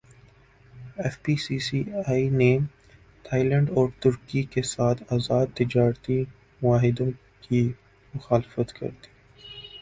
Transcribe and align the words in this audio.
F 1.01 1.15
P 1.23 1.33
C 1.43 1.57
C 1.67 1.79
I 2.07 2.23
نے 2.39 2.51
Thai 3.25 3.43
land 3.49 3.67
اور 3.75 3.87
ترکی 4.01 4.41
کیساتھ 4.53 5.03
ازاد 5.13 5.47
تجارتی 5.57 6.19
معاہدوں 6.61 7.09
کی 7.43 7.61
مخالفت 8.13 8.73
کردی 8.77 9.09